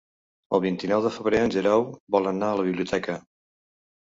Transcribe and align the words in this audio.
El 0.57 0.61
vint-i-nou 0.63 1.03
de 1.07 1.11
febrer 1.17 1.41
en 1.49 1.53
Guerau 1.57 1.85
vol 2.17 2.31
anar 2.33 2.51
a 2.51 2.57
la 2.63 2.67
biblioteca. 2.71 3.19